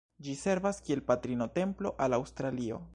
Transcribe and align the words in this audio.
Ĝi 0.27 0.33
servas 0.43 0.79
kiel 0.87 1.03
"Patrino-Templo" 1.11 1.93
al 2.07 2.21
Aŭstralio. 2.23 2.87